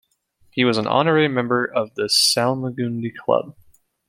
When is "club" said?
3.15-3.55